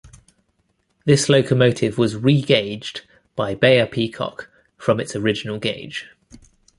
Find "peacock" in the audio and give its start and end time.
3.85-4.49